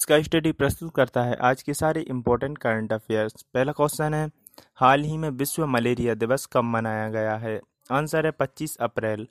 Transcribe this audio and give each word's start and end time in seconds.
इसका 0.00 0.22
स्टडी 0.22 0.52
प्रस्तुत 0.52 0.94
करता 0.94 1.22
है 1.22 1.36
आज 1.36 1.62
के 1.62 1.74
सारे 1.74 2.00
इम्पोर्टेंट 2.00 2.58
करंट 2.58 2.92
अफेयर्स 2.92 3.42
पहला 3.54 3.72
क्वेश्चन 3.72 4.14
है, 4.14 4.30
हाल 4.76 5.02
ही 5.02 5.16
में 5.18 5.28
विश्व 5.30 5.66
मलेरिया 5.66 6.14
दिवस 6.14 6.46
कब 6.46 6.64
मनाया 6.64 7.08
गया 7.08 7.36
है? 7.36 7.60
आंसर 7.92 8.26
है 8.26 8.32
25 8.32 8.76
अप्रैल। 8.76 9.26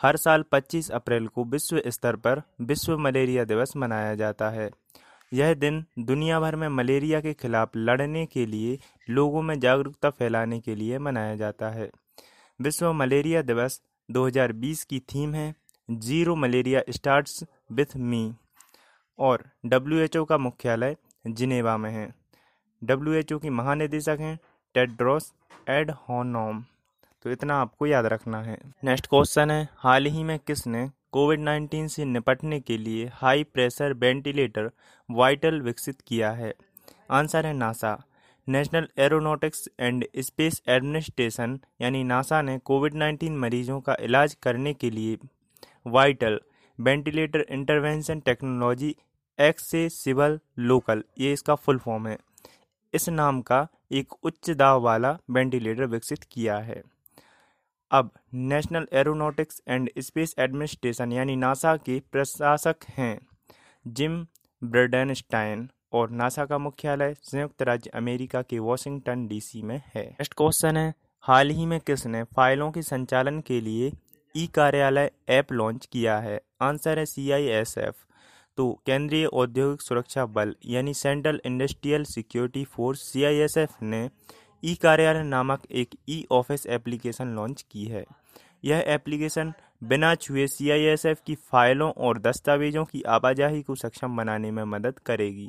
हर 0.00 0.16
साल 0.16 0.44
25 0.52 0.90
अप्रैल 0.90 1.26
को 1.26 1.44
विश्व 1.44 1.80
स्तर 1.86 2.16
पर 2.16 2.42
विश्व 2.60 2.98
मलेरिया 2.98 3.44
दिवस 3.44 3.72
मनाया 3.76 4.14
जाता 4.14 4.50
है। 4.50 4.70
यह 5.32 5.54
दिन 5.54 5.84
दुनिया 5.98 6.40
भर 6.40 6.56
में 6.56 6.68
मलेरिया 6.68 7.20
के 7.20 7.32
खिलाफ 7.34 7.70
लड़ने 7.76 8.24
के 8.26 8.46
लिए, 8.46 8.78
लोगों 9.10 9.42
में 9.42 9.58
जागरूकता 9.60 10.10
फैलाने 10.10 10.60
के 10.60 10.74
लिए 10.74 10.98
मनाया 10.98 11.34
जाता 11.36 11.70
है। 11.70 11.90
विश्व 12.60 12.92
मलेरिया 12.92 13.42
दिवस 13.42 13.80
2020 14.10 14.84
की 14.84 15.00
थीम 15.00 15.34
है, 15.34 15.54
zero 15.90 16.36
malaria 16.36 16.82
starts 16.90 17.44
with 17.72 17.96
me. 17.96 18.32
और 19.18 19.44
WHO 19.66 20.24
का 20.28 20.38
मुख्यालय 20.38 20.96
जिनेवा 21.26 21.76
में 21.76 21.90
है। 21.90 22.08
डब्ल्यू 22.82 23.38
की 23.38 23.50
महानिदेशक 23.50 24.16
हैं 24.20 24.38
टेड्रोस 24.74 25.32
एड 25.70 25.90
होनोम 25.90 26.64
तो 27.24 27.30
इतना 27.30 27.56
आपको 27.56 27.86
याद 27.86 28.06
रखना 28.06 28.42
है। 28.42 28.58
नेक्स्ट 28.84 29.06
क्वेश्चन 29.06 29.50
है, 29.50 29.68
हाल 29.76 30.06
ही 30.06 30.22
में 30.24 30.38
किसने 30.38 30.88
कोविड 31.12 31.40
19 31.40 31.88
से 31.88 32.04
निपटने 32.04 32.60
के 32.60 32.78
लिए 32.78 33.10
हाई 33.14 33.44
प्रेशर 33.44 33.92
वेंटिलेटर 33.92 34.70
वाइटल 35.08 35.60
विकसित 35.60 36.00
किया 36.00 36.30
है? 36.30 36.52
आंसर 37.10 37.46
है 37.46 37.52
NASA. 37.52 37.96
National 38.48 38.88
aeronautics 38.98 39.68
and 39.80 40.04
space 40.18 40.62
administration 40.68 41.58
यानी 41.80 42.02
नासा 42.04 42.42
ने 42.42 42.58
कोविड 42.58 42.94
19 42.94 43.30
मरीजों 43.30 43.80
का 43.80 43.96
इलाज 44.00 44.34
करने 44.34 44.74
के 44.74 44.90
लिए 44.90 45.18
vital 45.86 46.40
ventilator 46.78 47.44
intervention 47.50 48.20
technology 48.20 48.94
accessible 49.38 50.38
local, 50.60 51.02
ये 51.18 51.32
इसका 51.32 51.54
फुल 51.54 51.78
फॉर्म 51.78 52.06
है। 52.08 52.16
इस 52.94 53.08
नाम 53.08 53.40
का 53.42 53.66
एक 53.92 54.12
उच्च 54.22 54.50
दाव 54.52 54.80
वाला 54.82 55.16
वेंटिलेटर 55.30 55.86
विकसित 55.86 56.24
किया 56.24 56.58
है। 56.58 56.82
अब 57.90 58.10
national 58.34 58.86
aeronautics 58.92 59.62
and 59.68 59.90
space 59.98 60.34
administration 60.38 61.12
यानी 61.12 61.36
नासा 61.36 61.76
के 61.76 62.00
प्रशासक 62.12 62.84
हैं 62.90 63.18
जिम 63.84 64.26
ब्रडनस्टाइन 64.62 65.68
और 65.92 66.10
नासा 66.10 66.44
का 66.44 66.58
मुख्यालय 66.58 67.14
संयुक्त 67.22 67.62
राज्य 67.62 67.90
अमेरिका 67.94 68.42
के 68.42 68.58
वॉशिंगटन 68.58 69.26
डीसी 69.28 69.62
में 69.62 69.80
है। 69.94 70.04
नेक्स्ट 70.04 70.34
क्वेश्चन 70.34 70.76
है, 70.76 70.94
हाल 71.24 71.50
ही 71.50 71.66
में 71.66 71.78
किसने 71.80 72.22
फाइलों 72.36 72.70
के 72.72 72.82
संचालन 72.82 73.40
के 73.40 73.60
लिए 73.60 73.92
ई 74.34 74.46
कार्यालय 74.46 75.10
ऐप 75.28 75.52
लॉन्च 75.52 75.84
किया 75.86 76.16
है। 76.18 76.40
आंसर 76.62 76.98
है 76.98 77.04
सी 77.06 77.30
आई 77.30 77.44
एस 77.48 77.74
एफ़ 77.78 77.94
तो 78.58 78.70
केंद्रीय 78.86 79.24
औद्योगिक 79.26 79.82
सुरक्षा 79.82 80.24
बल 80.28 80.54
यानी 80.66 80.94
central 80.94 81.40
industrial 81.46 82.04
security 82.04 82.64
force 82.66 83.02
C 83.02 83.22
I 83.24 83.36
S 83.40 83.56
F 83.58 83.76
ने 83.82 84.08
ई 84.62 84.74
कार्यालय 84.74 85.22
नामक 85.24 85.66
एक 85.72 85.94
ई 86.08 86.24
ऑफ़िस 86.30 86.66
एप्लीकेशन 86.66 87.28
लॉन्च 87.28 87.62
की 87.72 87.84
है। 87.84 88.04
यह 88.64 88.84
एप्लीकेशन 88.86 89.52
बिना 89.84 90.14
छुए 90.14 90.46
सी 90.46 90.70
आई 90.70 90.82
एस 90.84 91.06
एफ़ 91.06 91.18
की 91.26 91.34
फाइलों 91.50 91.90
और 91.98 92.18
दस्तावेजों 92.18 92.84
की 92.84 93.02
आवाजाही 93.08 93.62
को 93.62 93.74
सक्षम 93.74 94.16
बनाने 94.16 94.50
में 94.50 94.62
मदद 94.64 94.98
करेगी। 95.06 95.48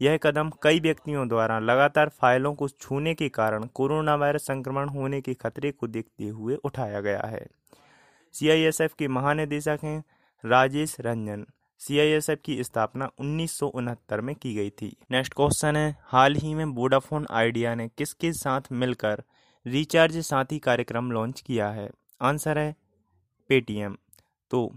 यह 0.00 0.16
कदम 0.16 0.50
कई 0.62 0.80
व्यक्तियों 0.80 1.26
द्वारा 1.28 1.58
लगातार 1.60 2.08
फाइलों 2.20 2.54
को 2.54 2.68
छूने 2.70 3.14
के 3.14 3.28
कारण 3.30 3.64
कोरोना 3.74 4.14
वायरस 4.14 4.42
संक्रमण 4.42 4.88
होने 4.88 5.20
के 5.20 5.34
खतरे 5.34 5.70
को 5.70 5.86
देखते 5.86 6.28
हुए 6.28 6.56
उठाया 6.64 7.00
गया 7.00 7.22
है। 7.26 7.46
सीआईएसएफ 8.32 8.94
के 8.94 9.08
महानिदेशक 9.08 9.78
हैं 9.84 10.04
राजेश 10.44 10.96
रंजन। 11.00 11.46
सीआईएसएफ 11.78 12.38
की 12.44 12.64
स्थापना 12.64 13.10
उन्नीस 13.18 13.58
सौ 13.58 13.66
उनहत्तर 13.66 14.20
में 14.20 14.34
की 14.34 14.54
गई 14.54 14.70
थी। 14.70 14.96
नेक्स्ट 15.10 15.34
क्वेश्चन 15.34 15.76
है, 15.76 15.96
हाल 16.02 16.34
ही 16.34 16.54
में 16.54 16.64
वोडाफोन 16.64 17.26
आइडिया 17.30 17.74
ने 17.74 17.88
किसके 17.88 18.32
साथ 18.32 18.60
मिलकर 18.72 19.22
रिचार्ज 19.66 20.18
साथी 20.18 20.58
कार्यक्रम 20.58 21.10
लॉन्च 21.10 21.40
किया 21.40 21.68
है? 21.68 21.90
आंसर 22.22 22.58
है, 22.58 22.76
पेटीएम। 23.48 23.96
तो 24.50 24.76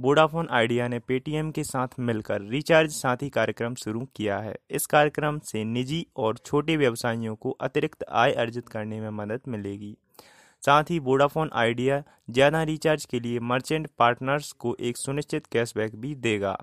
वोडाफोन 0.00 0.48
आइडिया 0.50 0.88
ने 0.88 0.98
पेटीएम 0.98 1.50
के 1.50 1.64
साथ 1.64 1.88
मिलकर 1.98 2.42
रिचार्ज 2.42 2.90
साथी 2.90 3.28
कार्यक्रम 3.28 3.74
शुरू 3.74 4.08
किया 4.16 4.38
है। 4.38 4.54
इस 4.70 4.86
कार्यक्रम 4.86 5.38
से 5.38 5.64
निजी 5.64 6.06
और 6.16 6.36
छोटे 6.36 6.76
व्यवसायियों 6.76 7.36
को 7.36 7.50
अतिरिक्त 7.50 8.04
आय 8.12 8.32
अर्जित 8.32 8.68
करने 8.68 9.00
में 9.00 9.10
मदद 9.10 9.40
मिलेगी। 9.48 9.96
साथ 10.62 10.90
ही 10.90 10.98
वोडाफोन 10.98 11.50
आइडिया 11.54 12.02
ज़्यादा 12.30 12.62
रिचार्ज 12.62 13.04
के 13.04 13.20
लिए 13.20 13.40
मर्चेंट 13.40 13.88
पार्टनर्स 13.98 14.50
को 14.52 14.76
एक 14.80 14.96
सुनिश्चित 14.96 15.46
कैशबैक 15.46 15.94
भी 15.96 16.14
देगा। 16.16 16.56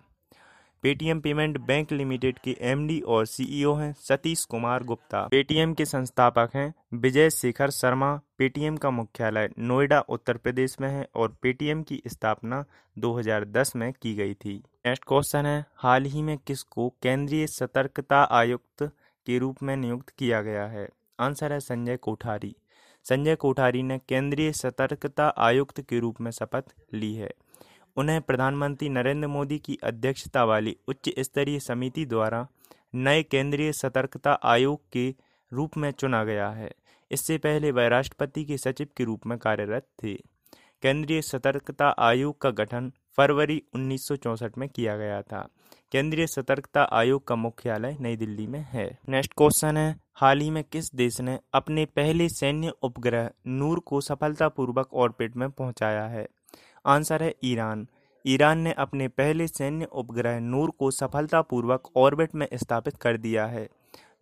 पेटीएम 0.83 1.19
पेमेंट 1.19 1.57
बैंक 1.57 1.91
लिमिटेड 1.91 2.39
के 2.39 2.55
एमडी 2.61 3.00
और 3.00 3.25
सीईओ 3.25 3.73
हैं 3.73 3.91
सतीश 4.00 4.44
कुमार 4.45 4.84
गुप्ता। 4.84 5.22
पेटीएम 5.28 5.73
के 5.73 5.85
संस्थापक 5.85 6.50
हैं 6.55 6.73
विजय 6.94 7.29
शेखर 7.29 7.69
शर्मा। 7.69 8.13
पेटीएम 8.38 8.78
का 8.78 8.89
मुख्यालय 8.89 9.50
नोएडा, 9.59 10.00
उत्तर 10.00 10.38
प्रदेश 10.38 10.75
में 10.81 10.89
है 10.89 11.07
और 11.16 11.35
पेटीएम 11.41 11.81
की 11.84 12.01
स्थापना 12.07 12.63
2010 12.97 13.75
में 13.75 13.91
की 13.94 14.13
गई 14.16 14.34
थी। 14.34 14.55
नेक्स्ट 14.85 15.05
क्वेश्चन 15.07 15.45
है, 15.45 15.66
हाल 15.75 16.05
ही 16.05 16.22
में 16.22 16.38
किसको 16.38 16.89
केंद्रीय 17.03 17.47
सतर्कता 17.47 18.22
आयुक्त 18.31 18.84
के 19.28 19.38
रूप 19.39 19.63
में 19.63 19.75
नियुक्त 19.78 20.09
किया 20.09 20.41
गया 20.41 20.66
है? 20.67 20.88
आंसर 21.19 21.53
है 21.53 21.59
संजय 21.59 21.97
कोठारी। 21.97 22.55
संजय 23.09 23.35
कोठारी 23.35 23.83
ने 23.83 23.97
केंद्रीय 23.97 24.51
सतर्कता 24.51 25.27
आयुक्त 25.38 25.81
के 25.81 25.99
रूप 25.99 26.21
में 26.21 26.31
शपथ 26.31 26.63
ली 26.93 27.13
है। 27.16 27.31
उन्हें 27.97 28.21
प्रधानमंत्री 28.21 28.89
नरेंद्र 28.89 29.27
मोदी 29.27 29.59
की 29.59 29.77
अध्यक्षता 29.83 30.43
वाली 30.43 30.77
उच्च 30.88 31.09
स्तरीय 31.19 31.59
समिति 31.59 32.05
द्वारा 32.05 32.47
नए 32.95 33.23
केंद्रीय 33.23 33.71
सतर्कता 33.73 34.31
आयोग 34.31 34.81
के 34.91 35.16
रूप 35.53 35.77
में 35.77 35.91
चुना 35.91 36.23
गया 36.23 36.49
है। 36.49 36.71
इससे 37.11 37.38
पहले 37.38 37.71
वह 37.71 37.88
राष्ट्रपति 37.88 38.45
के 38.45 38.57
सचिव 38.57 38.88
के 38.97 39.03
रूप 39.03 39.27
में 39.27 39.37
कार्यरत 39.37 39.87
थे। 40.03 40.13
केंद्रीय 40.81 41.22
सतर्कता 41.22 41.87
आयोग 41.87 42.41
का 42.41 42.49
गठन 42.49 42.91
फरवरी 43.17 43.63
उन्नीस 43.75 44.07
में 44.57 44.69
किया 44.69 44.97
गया 44.97 45.22
था। 45.22 45.47
केंद्रीय 45.91 46.27
सतर्कता 46.27 46.83
आयोग 46.83 47.27
का 47.27 47.35
मुख्यालय 47.35 47.97
नई 47.99 48.16
दिल्ली 48.16 48.47
में 48.47 48.66
है। 48.69 48.97
नेक्स्ट 49.09 49.33
क्वेश्चन 49.37 49.77
है 49.77 50.04
हाल 50.17 50.39
ही 50.39 50.49
में 50.49 50.63
किस 50.63 50.95
देश 50.95 51.19
ने 51.21 51.39
अपने 51.53 51.85
पहले 51.85 52.29
सैन्य 52.29 52.71
उपग्रह 52.83 53.29
नूर 53.47 53.79
को 53.79 53.99
सफलतापूर्वक 54.01 54.93
ऑर्बिट 54.93 55.35
में 55.35 55.49
पहुँचाया 55.51 56.05
है? 56.05 56.27
आंसर 56.85 57.23
है 57.23 57.33
ईरान। 57.43 57.87
ईरान 58.25 58.59
ने 58.59 58.73
अपने 58.73 59.07
पहले 59.07 59.47
सैन्य 59.47 59.85
उपग्रह 59.85 60.39
नूर 60.39 60.71
को 60.71 60.91
सफलतापूर्वक 60.91 61.89
ऑर्बिट 61.97 62.35
में 62.35 62.47
स्थापित 62.53 62.97
कर 62.97 63.17
दिया 63.17 63.45
है। 63.45 63.67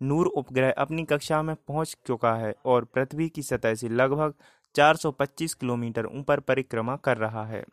नूर 0.02 0.26
उपग्रह 0.26 0.72
अपनी 0.78 1.04
कक्षा 1.04 1.42
में 1.42 1.56
पहुँच 1.68 1.96
चुका 2.06 2.34
है 2.34 2.54
और 2.64 2.84
पृथ्वी 2.84 3.28
की 3.28 3.42
सतह 3.42 3.74
से 3.74 3.88
लगभग 3.88 4.34
425 4.74 5.54
किलोमीटर 5.54 6.06
ऊपर 6.06 6.40
परिक्रमा 6.40 6.96
कर 6.96 7.16
रहा 7.16 7.46
है। 7.46 7.64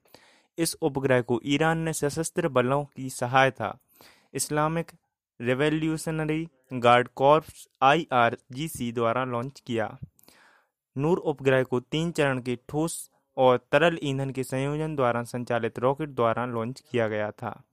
इस 0.58 0.78
उपग्रह 0.82 1.22
को 1.22 1.42
ईरान 1.46 1.78
ने 1.78 1.94
सशस्त्र 1.94 2.48
बलों 2.48 2.84
की 2.86 3.10
सहायता, 3.10 3.78
Islamic 4.34 4.92
revolutionary 5.42 6.48
guard 6.74 7.08
corps 7.08 7.68
IRGC 7.82 8.92
द्वारा 8.92 9.26
लॉन्च 9.26 9.64
किया। 9.68 9.98
नूर 10.98 11.18
उपग्रह 11.18 11.64
को 11.64 11.80
तीन 11.80 12.12
चरण 12.12 12.42
के 12.42 12.60
ठोस 12.70 13.12
और 13.38 13.58
तरल 13.72 14.00
ईंधन 14.04 14.30
के 14.30 14.44
संयोजन 14.44 14.96
द्वारा 14.96 15.24
संचालित 15.24 15.80
रॉकेट 15.80 16.10
द्वारा 16.10 16.46
लॉन्च 16.46 16.84
किया 16.92 17.08
गया 17.08 17.32
था। 17.32 17.64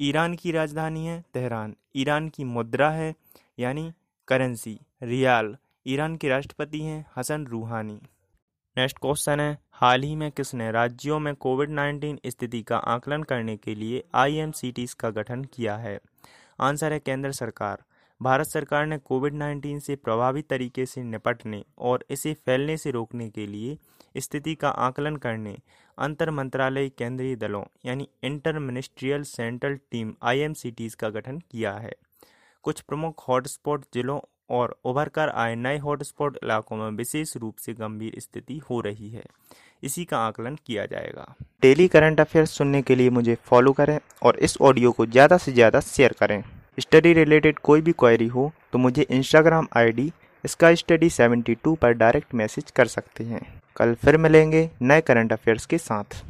ईरान 0.00 0.34
की 0.34 0.52
राजधानी 0.52 1.06
है 1.06 1.24
तेहरान। 1.34 1.76
ईरान 1.96 2.28
की 2.28 2.44
मुद्रा 2.44 2.90
है, 2.90 3.14
यानी 3.58 3.92
करेंसी 4.28 4.80
रियाल, 5.02 5.56
ईरान 5.86 6.16
के 6.16 6.28
राष्ट्रपति 6.28 6.80
हैं 6.80 7.06
हसन 7.16 7.46
रूहानी। 7.46 8.00
नेक्स्ट 8.76 8.98
क्वेश्चन 8.98 9.40
है, 9.40 9.58
हाल 9.72 10.02
ही 10.02 10.16
में 10.16 10.32
किसने 10.32 10.70
राज्यों 10.70 11.18
में 11.18 11.34
कोविड 11.34 11.70
19 11.70 12.18
स्थिति 12.26 12.62
का 12.62 12.76
आकलन 12.76 13.22
करने 13.22 13.56
के 13.56 13.74
लिए 13.74 14.04
आई 14.14 14.52
का 14.78 15.10
गठन 15.10 15.44
किया 15.44 15.76
है? 15.76 16.00
आंसर 16.60 16.92
है 16.92 16.98
केंद्र 16.98 17.32
सरकार। 17.32 17.82
भारत 18.22 18.46
सरकार 18.46 18.86
ने 18.86 18.98
कोविड 18.98 19.34
19 19.34 19.80
से 19.80 19.96
प्रभावी 19.96 20.42
तरीके 20.42 20.86
से 20.86 21.02
निपटने 21.02 21.64
और 21.78 22.04
इसे 22.10 22.34
फैलने 22.34 22.76
से 22.76 22.90
रोकने 22.90 23.30
के 23.30 23.46
लिए 23.46 23.78
स्थिति 24.16 24.54
का 24.54 24.68
आकलन 24.68 25.16
करने 25.16 25.58
अंतर 25.98 26.30
मंत्रालय 26.30 26.88
केंद्रीय 26.88 27.36
दलों 27.36 27.64
यानी 27.86 28.08
इंटर 28.22 28.58
मिनिस्ट्रियल 28.58 29.22
सेंट्रल 29.22 29.78
टीम 29.90 30.14
आई 30.22 30.48
का 30.80 31.08
गठन 31.08 31.38
किया 31.38 31.72
है। 31.72 31.92
कुछ 32.62 32.80
प्रमुख 32.80 33.28
हॉटस्पॉट 33.28 33.84
जिलों 33.94 34.20
और 34.50 34.76
उभर 34.84 35.08
कर 35.08 35.28
आए 35.30 35.54
नए 35.56 35.78
हॉटस्पॉट 35.78 36.38
इलाकों 36.42 36.76
में 36.76 36.90
विशेष 36.96 37.36
रूप 37.36 37.56
से 37.56 37.72
गंभीर 37.74 38.20
स्थिति 38.20 38.60
हो 38.70 38.80
रही 38.80 39.10
है। 39.10 39.24
इसी 39.82 40.04
का 40.04 40.18
आकलन 40.18 40.56
किया 40.66 40.86
जाएगा। 40.86 41.34
डेली 41.62 41.86
करंट 41.88 42.20
अफेयर्स 42.20 42.50
सुनने 42.50 42.82
के 42.82 42.94
लिए 42.94 43.10
मुझे 43.10 43.36
फॉलो 43.44 43.72
करें 43.72 43.98
और 44.22 44.38
इस 44.38 44.56
ऑडियो 44.60 44.90
को 44.92 45.06
ज़्यादा 45.08 45.36
से 45.38 45.52
ज़्यादा 45.52 45.80
शेयर 45.82 46.14
करें। 46.20 46.42
स्टडी 46.78 47.12
रिलेटेड 47.14 47.58
कोई 47.60 47.80
भी 47.80 47.92
क्वेरी 47.94 48.26
हो 48.28 48.50
तो 48.72 48.78
मुझे 48.78 49.06
इंस्टाग्राम 49.10 49.68
आईडी 49.76 50.10
इसका 50.44 50.74
स्टडी 50.74 51.08
72 51.10 51.76
पर 51.76 51.92
डायरेक्ट 51.94 52.34
मैसेज 52.34 52.70
कर 52.70 52.86
सकते 52.88 53.24
हैं। 53.24 53.40
कल 53.76 53.94
फिर 53.94 54.16
मिलेंगे 54.18 54.68
नए 54.82 55.00
करंट 55.00 55.32
अफेयर्स 55.32 55.66
के 55.66 55.78
साथ। 55.78 56.22